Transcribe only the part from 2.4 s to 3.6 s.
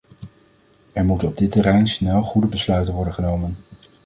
besluiten worden genomen.